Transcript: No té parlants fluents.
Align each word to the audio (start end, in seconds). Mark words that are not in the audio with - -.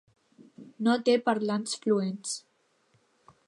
No 0.87 0.95
té 1.09 1.15
parlants 1.29 1.77
fluents. 1.83 2.35